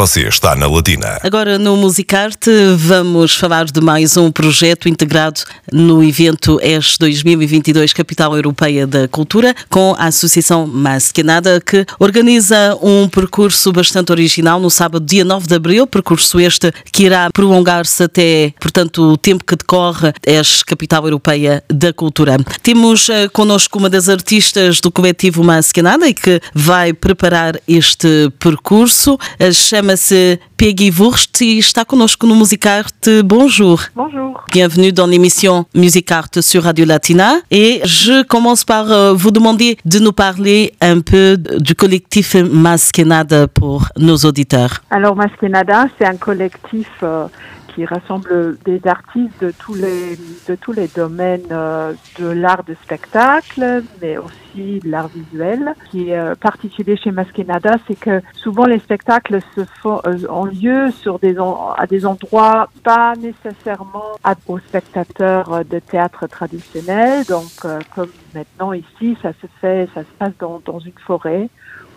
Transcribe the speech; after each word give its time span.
Você 0.00 0.26
está 0.26 0.56
na 0.56 0.66
Latina. 0.66 1.18
Agora 1.22 1.58
no 1.58 1.76
Musicarte 1.76 2.50
vamos 2.74 3.36
falar 3.36 3.66
de 3.66 3.82
mais 3.82 4.16
um 4.16 4.32
projeto 4.32 4.88
integrado 4.88 5.42
no 5.70 6.02
evento 6.02 6.58
ES 6.62 6.96
2022 6.98 7.92
Capital 7.92 8.34
Europeia 8.34 8.86
da 8.86 9.06
Cultura 9.06 9.54
com 9.68 9.94
a 9.98 10.06
Associação 10.06 10.66
Masquenada 10.66 11.60
que 11.60 11.84
organiza 11.98 12.78
um 12.80 13.10
percurso 13.10 13.70
bastante 13.72 14.10
original 14.10 14.58
no 14.58 14.70
sábado 14.70 15.04
dia 15.04 15.22
9 15.22 15.46
de 15.46 15.54
abril, 15.54 15.86
percurso 15.86 16.40
este 16.40 16.72
que 16.90 17.04
irá 17.04 17.28
prolongar-se 17.30 18.04
até, 18.04 18.54
portanto, 18.58 19.02
o 19.02 19.18
tempo 19.18 19.44
que 19.44 19.54
decorre 19.54 20.14
ES 20.26 20.62
Capital 20.62 21.04
Europeia 21.04 21.62
da 21.68 21.92
Cultura. 21.92 22.38
Temos 22.62 23.10
uh, 23.10 23.28
connosco 23.34 23.78
uma 23.78 23.90
das 23.90 24.08
artistas 24.08 24.80
do 24.80 24.90
coletivo 24.90 25.44
Masquenada 25.44 26.08
e 26.08 26.14
que 26.14 26.40
vai 26.54 26.94
preparar 26.94 27.60
este 27.68 28.30
percurso. 28.38 29.18
Uh, 29.38 29.89
Chama-se 29.90 30.38
Peggy 30.56 30.90
Wurst 30.90 31.42
et 31.42 31.58
está 31.58 31.84
conosco 31.84 32.26
no 32.26 32.34
Musicarte. 32.36 33.22
Bonjour. 33.24 33.80
Bonjour. 33.96 34.44
Bienvenue 34.52 34.92
dans 34.92 35.06
l'émission 35.06 35.64
Musicarte 35.74 36.40
sur 36.42 36.62
Radio 36.64 36.84
Latina. 36.84 37.32
Et 37.50 37.80
je 37.84 38.22
commence 38.22 38.64
par 38.64 38.92
euh, 38.92 39.12
vous 39.14 39.32
demander 39.32 39.78
de 39.84 39.98
nous 39.98 40.12
parler 40.12 40.74
un 40.80 41.00
peu 41.00 41.36
du 41.36 41.74
collectif 41.74 42.36
Masquenada 42.36 43.48
pour 43.48 43.88
nos 43.96 44.16
auditeurs. 44.18 44.82
Alors 44.90 45.16
Masquenada, 45.16 45.86
c'est 45.98 46.06
un 46.06 46.16
collectif 46.16 46.88
euh, 47.02 47.26
qui 47.74 47.84
rassemble 47.84 48.58
des 48.64 48.80
artistes 48.86 49.40
de 49.40 49.50
tous 49.50 49.74
les, 49.74 50.16
de 50.48 50.54
tous 50.54 50.72
les 50.72 50.88
domaines 50.88 51.46
euh, 51.50 51.92
de 52.18 52.26
l'art 52.26 52.64
de 52.64 52.74
spectacle, 52.82 53.82
mais 54.00 54.18
aussi 54.18 54.80
de 54.80 54.90
l'art 54.90 55.08
visuel. 55.08 55.74
Ce 55.84 55.90
qui 55.90 56.10
est 56.10 56.18
euh, 56.18 56.34
particulier 56.34 56.96
chez 56.96 57.10
Masquenada, 57.10 57.76
c'est 57.86 57.98
que 57.98 58.20
souvent 58.34 58.64
les 58.64 58.78
spectacles 58.78 59.40
se 59.54 59.64
font, 59.80 60.00
euh, 60.06 60.18
ont 60.28 60.44
lieu 60.44 60.90
sur 60.90 61.18
des, 61.18 61.36
à 61.38 61.86
des 61.86 62.06
endroits 62.06 62.68
pas 62.82 63.14
nécessairement 63.16 64.12
aux 64.46 64.58
spectateurs 64.58 65.64
de 65.64 65.78
théâtre 65.78 66.26
traditionnel. 66.26 67.24
Donc, 67.26 67.50
comme 67.94 68.10
maintenant 68.34 68.72
ici, 68.72 69.16
ça 69.22 69.32
se 69.40 69.46
fait, 69.60 69.88
ça 69.94 70.02
se 70.02 70.12
passe 70.18 70.32
dans, 70.38 70.60
dans 70.64 70.78
une 70.78 70.98
forêt 71.06 71.48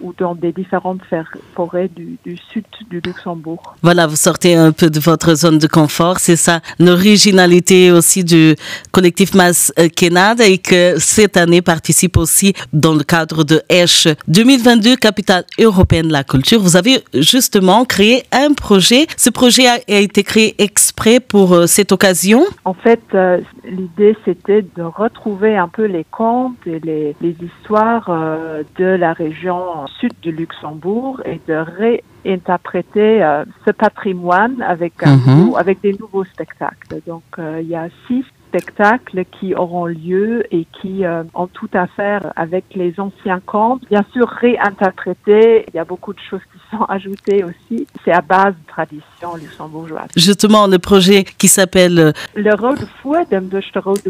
ou 0.02 0.14
dans 0.18 0.36
des 0.36 0.52
différentes 0.52 1.02
forêts 1.56 1.90
du, 1.90 2.18
du, 2.24 2.38
sud 2.38 2.66
du 2.90 3.00
Luxembourg. 3.00 3.76
Voilà, 3.82 4.08
vous 4.08 4.16
sortez 4.16 4.56
un 4.56 4.72
peu 4.72 4.90
de 4.90 5.00
votre 5.00 5.36
zone 5.36 5.58
de 5.58 5.68
confort, 5.68 6.20
c'est 6.20 6.36
ça 6.36 6.62
l'originalité 6.80 7.92
aussi 7.92 8.24
du 8.24 8.56
collectif 8.92 9.34
Mas 9.34 9.72
Canada 9.96 10.46
et 10.46 10.58
que 10.58 10.96
cette 10.98 11.38
année 11.38 11.62
participe 11.62 12.18
aussi 12.18 12.54
dans 12.72 12.94
le 12.94 13.04
cadre 13.04 13.44
de 13.44 13.62
ECH 13.72 14.08
2022, 14.28 14.96
capitale 14.96 15.46
européenne 15.60 16.08
de 16.08 16.14
la 16.14 16.24
culture. 16.24 16.60
Vous 16.60 16.78
avez 16.78 17.04
justement 17.14 17.86
créé 17.86 18.24
un 18.32 18.54
projet. 18.54 19.08
Ce 19.18 19.30
projet 19.30 19.68
a, 19.68 19.78
été 19.88 20.24
créé 20.24 20.56
exprès 20.62 21.20
pour 21.20 21.54
euh, 21.54 21.68
cette 21.68 21.92
occasion? 21.92 22.44
En 22.66 22.74
fait, 22.74 23.02
euh, 23.14 23.40
l'idée 23.64 24.16
c'était 24.26 24.64
de 24.76 24.84
retrouver 24.84 25.56
un 25.58 25.68
peu 25.68 25.86
les 25.86 26.06
contes 26.10 26.56
et 26.66 26.80
les, 26.80 27.16
les 27.22 27.36
histoires 27.42 28.08
euh, 28.10 28.64
de 28.78 28.86
la 28.86 29.14
région 29.14 29.83
sud 29.88 30.14
du 30.22 30.32
Luxembourg 30.32 31.22
et 31.26 31.40
de 31.48 31.54
réinterpréter 32.26 33.24
euh, 33.24 33.44
ce 33.66 33.72
patrimoine 33.72 34.62
avec, 34.62 34.94
un 35.04 35.18
Mhm. 35.18 35.38
nouveau- 35.40 35.58
avec 35.58 35.82
des 35.82 35.94
nouveaux 36.00 36.24
spectacles. 36.26 37.02
Donc 37.08 37.24
euh, 37.40 37.60
il 37.62 37.68
y 37.68 37.76
a 37.76 37.88
six 38.08 38.24
spectacles 38.54 39.26
qui 39.40 39.56
auront 39.56 39.88
lieu 39.88 40.44
et 40.52 40.68
qui 40.80 41.06
euh, 41.06 41.24
ont 41.34 41.48
tout 41.48 41.70
à 41.74 41.88
faire 41.88 42.32
avec 42.36 42.66
les 42.76 42.94
anciens 43.00 43.42
contes. 43.44 43.82
Bien 43.90 44.06
sûr, 44.14 44.28
réinterpréter, 44.28 45.66
il 45.68 45.76
y 45.76 45.80
a 45.80 45.86
beaucoup 45.86 46.14
de 46.14 46.20
choses 46.30 46.42
qui 46.52 46.60
sont 46.70 46.84
ajoutées 46.84 47.44
aussi. 47.44 47.88
C'est 48.06 48.12
à 48.12 48.22
base 48.22 48.54
de 48.54 48.68
tradition 48.68 49.36
luxembourgeoise. 49.36 50.08
Justement, 50.16 50.68
le 50.68 50.78
projet 50.78 51.24
qui 51.24 51.48
s'appelle 51.48 52.00
euh, 52.00 52.12
Le 52.36 52.54
Rode 52.54 52.88
Fuedem 53.02 53.48
de 53.48 53.62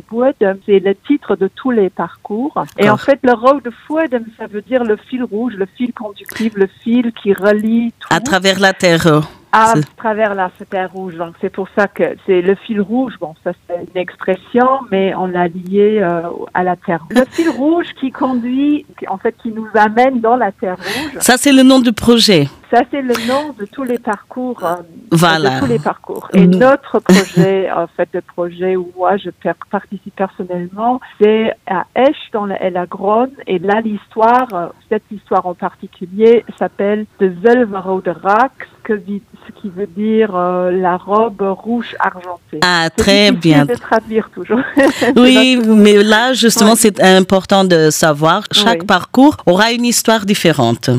Fuedem, 0.10 0.58
c'est 0.66 0.80
le 0.80 0.96
titre 1.08 1.38
de 1.38 1.48
tous 1.48 1.72
les 1.72 1.90
parcours. 1.90 2.66
Et 2.78 2.90
en 2.90 2.98
fait, 2.98 3.20
le 3.24 3.34
Rode 3.34 3.70
Fuedem, 3.88 4.26
ça 4.38 4.48
veut 4.48 4.62
dire 4.62 4.84
le 4.84 4.98
fil 4.98 5.24
rouge, 5.24 5.54
le 5.56 5.68
fil 5.78 5.94
conductif, 5.94 6.54
le 6.56 6.68
fil 6.84 7.14
qui 7.14 7.34
relie 7.34 7.94
tout 8.00 8.10
à 8.12 8.20
travers 8.20 8.60
la 8.60 8.74
terre. 8.74 9.22
Euh, 9.54 9.58
à 9.58 9.74
travers 9.98 10.36
la 10.36 10.52
terre 10.70 10.92
rouge. 10.92 11.16
Donc 11.16 11.36
c'est 11.42 11.50
pour 11.50 11.68
ça 11.78 11.88
que 11.88 12.04
c'est 12.26 12.42
le 12.42 12.56
fil 12.56 12.82
rouge. 12.82 13.14
Bon, 13.20 13.34
ça 13.44 13.52
c'est 13.68 13.76
une 13.76 14.02
expression, 14.02 14.68
mais 14.92 15.14
on 15.16 15.28
l'a 15.28 15.48
lié 15.48 16.00
euh, 16.02 16.22
à 16.54 16.64
la 16.64 16.76
terre. 16.76 17.06
Le 17.10 17.24
fil 17.30 17.50
rouge 17.50 17.88
qui 18.00 18.12
conduit, 18.12 18.86
en 19.08 19.18
fait, 19.18 19.36
qui 19.42 19.50
nous 19.52 19.68
amène 19.76 20.20
dans 20.20 20.36
la 20.36 20.52
terre 20.52 20.78
rouge. 20.78 21.18
Ça, 21.20 21.38
c'est 21.38 21.52
le 21.52 21.64
nom 21.64 21.80
du 21.80 21.94
projet. 21.94 22.48
Ça, 22.74 22.82
c'est 22.90 23.02
le 23.04 23.14
nom 23.28 23.54
de 23.60 23.66
tous 23.66 23.84
les 23.84 24.00
parcours. 24.00 24.60
euh, 24.64 24.76
Voilà. 25.12 25.56
De 25.56 25.60
tous 25.60 25.66
les 25.68 25.78
parcours. 25.80 26.28
Et 26.34 26.48
Mm. 26.48 26.56
notre 26.56 27.00
projet, 27.10 27.72
en 27.72 27.86
fait, 27.96 28.10
le 28.14 28.22
projet 28.22 28.76
où 28.76 28.92
moi 28.98 29.18
je 29.18 29.30
participe 29.70 30.16
personnellement, 30.16 31.00
c'est 31.22 31.54
à 31.68 31.86
Esch 31.96 32.18
dans 32.32 32.46
la 32.48 32.60
Ellagron. 32.64 33.30
Et 33.46 33.60
là, 33.60 33.80
l'histoire, 33.82 34.48
euh, 34.54 34.68
cette 34.90 35.04
histoire 35.12 35.46
en 35.46 35.54
particulier, 35.54 36.44
s'appelle 36.58 37.06
The 37.20 37.26
Zelverode 37.44 38.08
Rack, 38.24 38.54
ce, 38.78 38.84
que 38.88 38.94
vi- 38.94 39.22
ce 39.46 39.52
qui 39.62 39.70
veut 39.70 39.88
dire 39.88 40.36
euh, 40.36 40.72
la 40.72 40.98
robe 40.98 41.42
rouge 41.42 41.96
argentée. 42.00 42.60
Ah, 42.64 42.90
très 42.96 43.32
bien. 43.32 43.66
de 43.66 43.76
traduire 43.76 44.30
toujours. 44.34 44.62
Oui, 45.16 45.60
mais 45.66 46.02
là, 46.02 46.34
justement, 46.34 46.76
c'est 46.76 47.00
important 47.04 47.64
de 47.66 47.90
savoir. 47.92 48.44
Chaque 48.52 48.82
Oui. 48.82 48.86
parcours 48.88 49.38
aura 49.46 49.72
une 49.72 49.86
histoire 49.86 50.26
différente. 50.26 50.90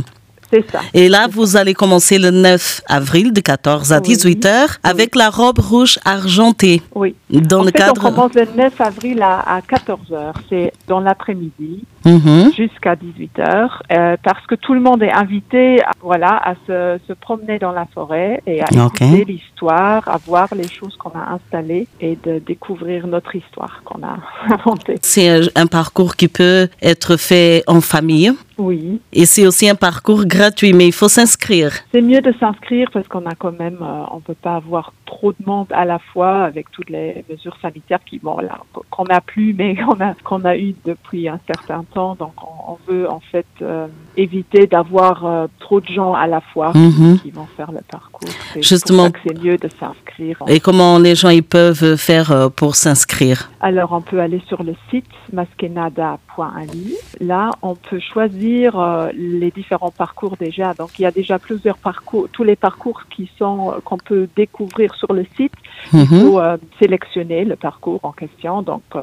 C'est 0.54 0.70
ça. 0.70 0.80
Et 0.94 1.08
là, 1.08 1.26
vous 1.28 1.56
allez 1.56 1.74
commencer 1.74 2.18
le 2.18 2.30
9 2.30 2.82
avril 2.88 3.32
de 3.32 3.40
14 3.40 3.92
à 3.92 3.96
Oui. 3.96 4.02
18 4.02 4.46
heures 4.46 4.68
avec 4.84 5.16
la 5.16 5.30
robe 5.30 5.58
rouge 5.58 5.98
argentée. 6.04 6.80
Oui. 6.94 7.14
Dans 7.30 7.58
en 7.60 7.62
le 7.62 7.66
fait, 7.66 7.72
cadre. 7.78 8.00
on 8.04 8.10
commence 8.12 8.34
le 8.34 8.46
9 8.56 8.80
avril 8.80 9.20
à, 9.22 9.40
à 9.56 9.60
14 9.62 10.12
heures. 10.12 10.34
C'est 10.48 10.72
dans 10.86 11.00
l'après-midi. 11.00 11.84
Mhm. 12.06 12.52
jusqu'à 12.54 12.96
18 12.96 13.38
heures 13.38 13.82
euh, 13.90 14.16
parce 14.22 14.46
que 14.46 14.54
tout 14.56 14.74
le 14.74 14.80
monde 14.80 15.02
est 15.02 15.10
invité 15.10 15.82
à, 15.82 15.92
voilà 16.02 16.36
à 16.36 16.54
se, 16.66 16.98
se 17.08 17.14
promener 17.14 17.58
dans 17.58 17.72
la 17.72 17.86
forêt 17.94 18.42
et 18.46 18.60
à 18.60 18.66
Ok. 18.84 19.00
écouter 19.00 19.24
l'histoire, 19.24 20.06
à 20.06 20.18
voir 20.18 20.48
les 20.54 20.68
choses 20.68 20.94
qu'on 20.98 21.18
a 21.18 21.32
installées 21.36 21.88
et 22.02 22.18
de 22.22 22.40
découvrir 22.46 23.06
notre 23.06 23.34
histoire 23.34 23.80
qu'on 23.86 24.02
a 24.02 24.18
inventée. 24.54 24.96
C'est 25.00 25.40
un 25.58 25.66
parcours 25.66 26.14
qui 26.16 26.28
peut 26.28 26.68
être 26.82 27.16
fait 27.16 27.64
en 27.66 27.80
famille 27.80 28.30
Oui, 28.58 29.00
et 29.12 29.26
c'est 29.26 29.46
aussi 29.46 29.68
un 29.68 29.74
parcours 29.74 30.24
gratuit, 30.26 30.72
mais 30.72 30.86
il 30.86 30.92
faut 30.92 31.08
s'inscrire. 31.08 31.72
c'est 31.92 32.00
mieux 32.02 32.20
de 32.20 32.32
s'inscrire 32.38 32.88
parce 32.92 33.08
qu'on 33.08 33.26
a 33.26 33.34
quand 33.34 33.58
même, 33.58 33.78
euh, 33.82 34.04
on 34.12 34.20
peut 34.20 34.34
pas 34.40 34.56
avoir 34.56 34.92
trop 35.06 35.32
de 35.32 35.44
monde 35.46 35.66
à 35.72 35.84
la 35.84 35.98
fois 35.98 36.44
avec 36.44 36.70
toutes 36.70 36.90
les 36.90 37.24
mesures 37.30 37.56
sanitaires 37.60 38.00
qui 38.04 38.18
bon 38.18 38.38
là 38.38 38.58
qu'on 38.90 39.04
n'a 39.04 39.20
plus 39.20 39.54
mais 39.54 39.76
qu'on 39.84 40.00
a 40.00 40.14
qu'on 40.24 40.44
a 40.44 40.56
eu 40.56 40.74
depuis 40.84 41.28
un 41.28 41.40
certain 41.46 41.84
temps. 41.94 42.14
Donc 42.18 42.32
on, 42.42 42.72
on 42.72 42.92
veut 42.92 43.10
en 43.10 43.20
fait 43.20 43.46
euh, 43.62 43.86
éviter 44.16 44.66
d'avoir 44.66 45.24
euh, 45.26 45.46
trop 45.60 45.80
de 45.80 45.86
gens 45.86 46.14
à 46.14 46.26
la 46.26 46.40
fois. 46.40 46.72
Mhm. 46.74 47.18
qui 47.22 47.30
vont 47.30 47.46
faire 47.56 47.72
le 47.72 47.80
parcours. 47.90 48.28
C'est 48.52 48.62
Justement. 48.62 49.10
pour 49.10 49.18
ça 49.18 49.22
que 49.24 49.28
c'est 49.28 49.44
mieux 49.44 49.56
de 49.56 49.68
s'inscrire. 49.80 50.38
Et 50.48 50.60
comment 50.60 50.98
les 50.98 51.14
gens 51.14 51.28
ils 51.30 51.42
peuvent 51.42 51.96
faire 51.96 52.30
euh, 52.30 52.48
pour 52.48 52.74
s'inscrire? 52.76 53.50
Alors, 53.66 53.92
on 53.92 54.02
peut 54.02 54.20
aller 54.20 54.42
sur 54.46 54.62
le 54.62 54.74
site 54.90 55.06
maskenada.ali. 55.32 56.96
Là, 57.20 57.50
on 57.62 57.74
peut 57.74 57.98
choisir 57.98 58.78
euh, 58.78 59.08
les 59.14 59.50
différents 59.50 59.90
parcours 59.90 60.36
déjà. 60.36 60.74
Donc, 60.74 60.90
il 60.98 61.02
y 61.02 61.06
a 61.06 61.10
déjà 61.10 61.38
plusieurs 61.38 61.78
parcours, 61.78 62.28
tous 62.30 62.44
les 62.44 62.56
parcours 62.56 63.00
qui 63.08 63.30
sont 63.38 63.70
euh, 63.70 63.80
qu'on 63.82 63.96
peut 63.96 64.28
découvrir 64.36 64.94
sur 64.96 65.14
le 65.14 65.24
site. 65.34 65.54
Il 65.94 66.00
Mhm. 66.00 66.06
faut 66.20 66.40
euh, 66.40 66.58
sélectionner 66.78 67.46
le 67.46 67.56
parcours 67.56 68.00
en 68.02 68.12
question. 68.12 68.60
Donc, 68.60 68.82
euh, 68.96 69.00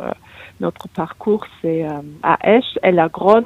notre 0.60 0.88
parcours, 0.90 1.44
c'est 1.60 1.88
à 2.22 2.38
Esch 2.48 2.78
et 2.84 2.92
la 2.92 3.08
Gronne 3.10 3.46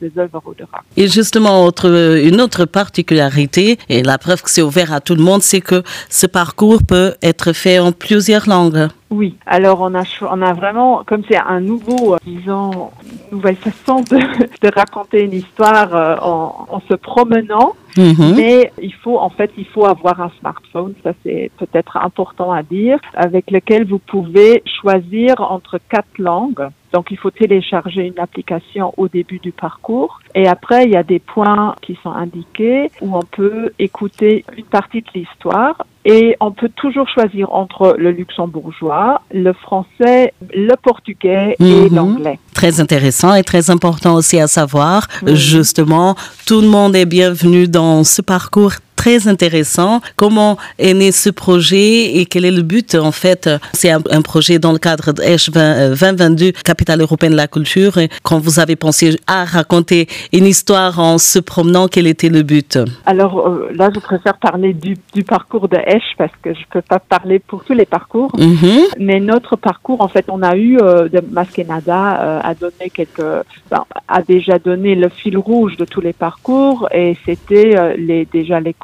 des 0.00 0.12
Olverodera. 0.16 0.78
Et 0.96 1.08
justement, 1.08 1.64
autre, 1.64 1.88
une 2.22 2.40
autre 2.40 2.66
particularité, 2.66 3.78
et 3.88 4.04
la 4.04 4.16
preuve 4.16 4.42
que 4.42 4.50
c'est 4.50 4.62
ouvert 4.62 4.92
à 4.92 5.00
tout 5.00 5.16
le 5.16 5.24
monde, 5.24 5.42
c'est 5.42 5.60
que 5.60 5.82
ce 6.08 6.26
parcours 6.28 6.80
peut 6.86 7.14
être 7.20 7.52
fait 7.52 7.80
en 7.80 7.90
plusieurs 7.90 8.48
langues. 8.48 8.86
Oui, 9.12 9.36
alors 9.44 9.82
on 9.82 9.94
a, 9.94 10.04
on 10.22 10.40
a 10.40 10.54
vraiment, 10.54 11.04
comme 11.04 11.22
c'est 11.30 11.36
un 11.36 11.60
nouveau, 11.60 12.14
euh, 12.14 12.18
disons, 12.24 12.90
nouvelle 13.30 13.56
façon 13.56 14.00
de, 14.00 14.16
de 14.62 14.74
raconter 14.74 15.24
une 15.24 15.34
histoire 15.34 15.94
euh, 15.94 16.16
en, 16.22 16.66
en 16.70 16.80
se 16.88 16.94
promenant, 16.94 17.76
Mhm. 17.96 18.34
mais 18.36 18.72
il 18.80 18.94
faut, 18.94 19.18
en 19.18 19.28
fait, 19.30 19.50
il 19.58 19.66
faut 19.66 19.84
avoir 19.86 20.20
un 20.20 20.30
smartphone, 20.40 20.94
ça 21.02 21.12
c'est 21.22 21.50
peut-être 21.58 21.96
important 21.96 22.50
à 22.52 22.62
dire, 22.62 22.98
avec 23.14 23.50
lequel 23.50 23.84
vous 23.86 23.98
pouvez 23.98 24.62
choisir 24.80 25.40
entre 25.40 25.78
quatre 25.90 26.18
langues. 26.18 26.68
Donc 26.92 27.10
il 27.10 27.16
faut 27.16 27.30
télécharger 27.30 28.02
une 28.06 28.18
application 28.18 28.92
au 28.98 29.08
début 29.08 29.38
du 29.38 29.50
parcours 29.50 30.20
et 30.34 30.46
après 30.46 30.84
il 30.84 30.90
y 30.90 30.96
a 30.96 31.02
des 31.02 31.20
points 31.20 31.74
qui 31.80 31.98
sont 32.02 32.10
indiqués 32.12 32.90
où 33.00 33.16
on 33.16 33.22
peut 33.22 33.70
écouter 33.78 34.44
une 34.58 34.64
partie 34.66 35.00
de 35.00 35.06
l'histoire 35.14 35.86
et 36.04 36.36
on 36.40 36.50
peut 36.50 36.68
toujours 36.68 37.08
choisir 37.08 37.50
entre 37.54 37.94
le 37.98 38.10
luxembourgeois, 38.10 39.22
le 39.32 39.54
français, 39.54 40.34
le 40.54 40.74
portugais 40.76 41.56
et 41.60 41.88
Mhm. 41.88 41.94
l'anglais. 41.96 42.38
Très 42.62 42.78
intéressant 42.78 43.34
et 43.34 43.42
très 43.42 43.70
important 43.70 44.14
aussi 44.14 44.38
à 44.38 44.46
savoir. 44.46 45.08
Oui. 45.24 45.34
Justement, 45.34 46.14
tout 46.46 46.60
le 46.60 46.68
monde 46.68 46.94
est 46.94 47.06
bienvenu 47.06 47.66
dans 47.66 48.04
ce 48.04 48.22
parcours 48.22 48.74
très 49.02 49.26
intéressant. 49.26 50.00
Comment 50.14 50.56
est 50.78 50.94
né 50.94 51.10
ce 51.10 51.28
projet 51.28 52.18
et 52.18 52.24
quel 52.24 52.44
est 52.44 52.52
le 52.52 52.62
but 52.62 52.94
En 52.94 53.10
fait, 53.10 53.50
c'est 53.72 53.90
un, 53.90 54.22
projet 54.22 54.60
dans 54.60 54.70
le 54.70 54.78
cadre 54.78 55.12
de 55.12 55.20
H 55.22 55.50
2022, 55.50 56.52
Capitale 56.64 57.00
européenne 57.00 57.32
de 57.32 57.36
la 57.36 57.48
culture. 57.48 57.98
Et 57.98 58.08
quand 58.22 58.38
vous 58.38 58.60
avez 58.60 58.76
pensé 58.76 59.18
à 59.26 59.44
raconter 59.44 60.06
une 60.32 60.46
histoire 60.46 61.00
en 61.00 61.18
se 61.18 61.40
promenant, 61.40 61.88
quel 61.88 62.06
était 62.06 62.28
le 62.28 62.42
but? 62.42 62.78
Alors 63.04 63.34
euh, 63.40 63.70
là, 63.74 63.90
je 63.92 63.98
préfère 63.98 64.36
parler 64.38 64.72
du, 64.72 65.24
parcours 65.24 65.66
de 65.68 65.78
H 65.78 66.02
parce 66.16 66.36
que 66.40 66.54
je 66.54 66.60
ne 66.60 66.70
peux 66.70 66.82
pas 66.82 67.00
parler 67.00 67.40
pour 67.40 67.64
tous 67.64 67.72
les 67.72 67.86
parcours. 67.86 68.30
Mhm. 68.38 68.82
Mais 69.00 69.18
notre 69.18 69.56
parcours, 69.56 70.00
en 70.00 70.08
fait, 70.08 70.26
on 70.28 70.42
a 70.42 70.54
eu 70.56 70.78
euh, 70.78 71.08
de 71.08 71.20
Maskenada 71.32 72.22
euh, 72.22 72.40
a 72.44 72.54
donné 72.54 72.88
quelques, 72.94 73.44
ben, 73.68 73.84
a 74.06 74.22
déjà 74.22 74.60
donné 74.60 74.94
le 74.94 75.08
fil 75.08 75.36
rouge 75.36 75.76
de 75.76 75.84
tous 75.84 76.00
les 76.00 76.12
parcours 76.12 76.88
et 76.92 77.16
c'était 77.24 77.76
euh, 77.76 77.94
les 77.96 78.26
déjà 78.26 78.60
les 78.60 78.74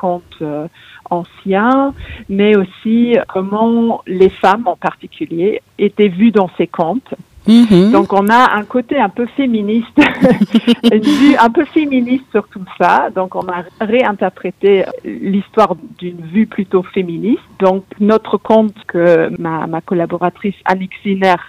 euh, 0.43 0.69
anciens, 1.11 1.95
mais 2.29 2.57
aussi 2.57 3.17
comment 3.29 4.03
les 4.07 4.29
femmes 4.29 4.67
en 4.67 4.77
particulier 4.77 5.63
étaient 5.79 6.09
vues 6.09 6.31
dans 6.31 6.51
ces 6.57 6.67
contes. 6.67 7.15
Mhm. 7.49 7.93
Donc 7.93 8.13
on 8.13 8.29
a 8.29 8.55
un 8.55 8.65
côté 8.65 8.99
un 8.99 9.09
peu 9.09 9.27
féministe, 9.37 9.89
une 10.93 11.01
vue 11.01 11.37
un 11.37 11.51
peu 11.51 11.65
féministe 11.65 12.25
sur 12.31 12.47
tout 12.49 12.65
ça. 12.79 13.09
Donc 13.15 13.35
on 13.35 13.47
a 13.49 13.65
réinterprété 13.81 14.85
l'histoire 15.05 15.75
d'une 15.99 16.21
vue 16.33 16.47
plutôt 16.47 16.83
féministe. 16.83 17.43
Donc 17.59 17.85
notre 18.01 18.37
conte 18.37 18.75
que 18.87 19.31
ma, 19.41 19.67
ma 19.67 19.81
collaboratrice 19.81 20.55
Annick 20.65 20.93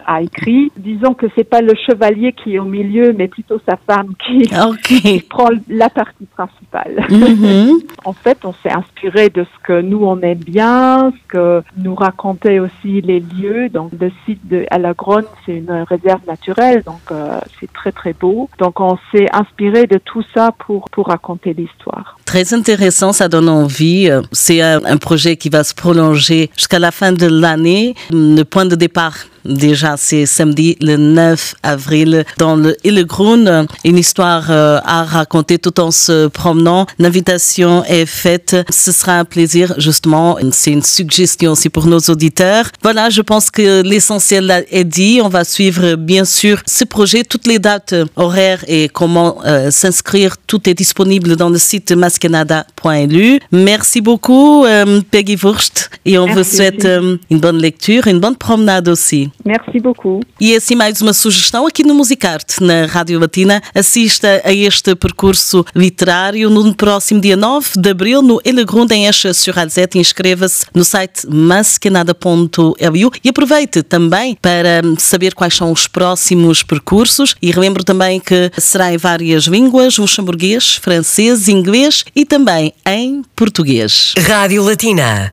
a 0.06 0.22
écrit, 0.22 0.72
disons 0.78 1.14
que 1.14 1.28
c'est 1.36 1.44
pas 1.44 1.62
le 1.62 1.74
chevalier 1.76 2.34
qui 2.34 2.56
est 2.56 2.60
au 2.60 2.66
milieu, 2.66 3.14
mais 3.14 3.28
plutôt 3.28 3.60
sa 3.68 3.78
femme 3.78 4.14
qui, 4.26 4.50
qui 4.84 5.20
prend 5.22 5.50
la 5.68 5.90
partie 5.90 6.26
principale. 6.26 7.06
Mhm. 7.10 7.80
en 8.06 8.14
fait, 8.14 8.40
on 8.46 8.54
s'est 8.64 8.72
inspiré 8.72 9.30
de 9.30 9.44
ce 9.44 9.64
que 9.68 9.82
nous 9.82 10.04
on 10.04 10.22
aime 10.22 10.40
bien, 10.40 11.12
ce 11.12 11.28
que 11.28 11.64
nous 11.78 11.96
racontaient 11.96 12.60
aussi 12.60 13.02
les 13.02 13.20
lieux. 13.20 13.70
Donc 13.70 13.92
le 14.00 14.12
site 14.26 14.48
de 14.48 14.66
Alagrone, 14.72 15.26
c'est 15.46 15.58
une 15.58 15.84
réserve 15.90 16.22
naturelle, 16.28 16.84
donc 16.86 17.02
euh, 17.12 17.40
c'est 17.60 17.72
très 17.74 17.92
très 17.92 18.14
beau. 18.14 18.50
Donc 18.58 18.80
on 18.80 18.98
s'est 19.12 19.28
inspiré 19.34 19.88
de 19.88 19.98
tout 19.98 20.24
ça 20.34 20.52
pour, 20.66 20.90
pour 20.92 21.08
raconter 21.08 21.54
l'histoire. 21.54 22.18
Très 22.26 22.54
intéressant, 22.54 23.12
ça 23.14 23.28
donne 23.28 23.50
envie. 23.50 24.10
C'est 24.32 24.62
un, 24.62 24.84
un 24.86 24.98
projet 24.98 25.36
qui 25.36 25.50
va 25.50 25.64
se 25.64 25.74
prolonger 25.74 26.50
jusqu'à 26.56 26.80
la 26.80 26.92
fin 26.92 27.12
de 27.12 27.28
l'année. 27.28 27.96
Le 28.12 28.44
point 28.44 28.66
de 28.66 28.76
départ 28.76 29.16
Déjà, 29.46 29.96
c'est 29.98 30.26
samedi 30.26 30.78
le 30.82 30.98
9 30.98 31.56
avril 31.64 32.26
dans 32.38 32.56
le 32.56 32.76
Illegrun. 32.84 33.66
Une 33.84 33.98
histoire 33.98 34.48
euh, 34.50 34.80
à 34.84 35.04
raconter 35.04 35.58
tout 35.58 35.80
en 35.80 35.92
se 35.92 36.28
promenant. 36.28 36.86
L'invitation 36.98 37.84
est 37.86 38.06
faite. 38.06 38.56
Ce 38.70 38.92
sera 38.92 39.20
un 39.20 39.26
plaisir, 39.26 39.74
justement. 39.78 40.38
C'est 40.52 40.72
une 40.72 40.84
suggestion 40.84 41.52
aussi 41.52 41.70
pour 41.70 41.88
nos 41.88 42.00
auditeurs. 42.00 42.66
Voilà, 42.84 43.10
je 43.10 43.22
pense 43.22 43.50
que 43.52 43.82
l'essentiel 43.82 44.66
est 44.72 44.84
dit. 44.84 45.22
On 45.24 45.30
va 45.30 45.44
suivre, 45.44 45.96
bien 45.96 46.26
sûr, 46.26 46.62
ce 46.66 46.84
projet. 46.84 47.24
Toutes 47.24 47.48
les 47.48 47.60
dates 47.60 47.96
horaires 48.16 48.64
et 48.68 48.90
comment 48.90 49.38
euh, 49.46 49.72
s'inscrire, 49.72 50.36
tout 50.48 50.70
est 50.70 50.74
disponible 50.74 51.36
dans 51.36 51.50
le 51.50 51.58
site 51.58 51.92
maskenada.lu. 51.92 53.40
Merci 53.52 54.02
beaucoup, 54.02 54.66
euh, 54.66 55.02
Peggy 55.12 55.36
Wurst. 55.36 55.90
Et 56.06 56.18
on 56.18 56.28
vous 56.28 56.44
souhaite 56.44 56.86
une 56.86 57.40
bonne 57.40 57.58
lecture, 57.58 58.08
une 58.08 58.20
bonne 58.20 58.36
promenade 58.36 58.88
aussi. 58.88 59.29
Merci 59.46 59.80
beaucoup. 59.80 60.26
E 60.40 60.56
assim 60.56 60.76
mais 60.76 61.02
uma 61.02 61.14
sugestão 61.14 61.68
aqui 61.68 61.84
no 61.84 61.94
Musicarte, 61.94 62.62
na 62.62 62.86
Rádio 62.86 63.20
Latina. 63.20 63.62
Assista 63.74 64.42
a 64.44 64.54
este 64.54 64.96
percurso 64.96 65.66
literário 65.76 66.50
no 66.50 66.74
próximo 66.74 67.20
dia 67.20 67.36
9 67.36 67.72
de 67.78 67.90
abril 67.90 68.22
no 68.22 68.40
Elegrund 68.46 68.92
em 68.92 69.06
Escha 69.06 69.34
sur 69.34 69.58
Alzette. 69.58 69.98
Inscreva-se 69.98 70.66
no 70.74 70.84
site 70.84 71.28
mascanada.lu 71.28 72.76
e 73.24 73.30
aproveite 73.30 73.84
também 73.84 74.36
para 74.42 74.82
saber 74.98 75.34
quais 75.34 75.56
são 75.56 75.72
os 75.72 75.88
próximos 75.88 76.64
percursos 76.64 77.36
e 77.42 77.52
relembro 77.52 77.84
também 77.84 78.20
que 78.20 78.52
será 78.58 78.94
em 78.94 78.98
várias 78.98 79.44
línguas, 79.44 79.98
luxemburguês, 79.98 80.76
francês, 80.76 81.48
inglês 81.48 82.06
e 82.16 82.26
também 82.26 82.74
em 82.86 83.24
português. 83.36 84.14
Rádio 84.18 84.64
Latina 84.64 85.28